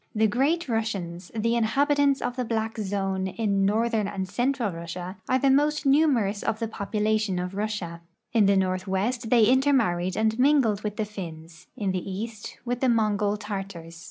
[0.15, 5.17] The Great Russians, the inhabitants of the black zone in north ern and central Russia,
[5.29, 8.01] are the most numerous of the poioulation of Russia,
[8.33, 12.89] In the northwest they intermarried and mingled with the Finns; in the east with the
[12.89, 13.99] Mongol Tartars.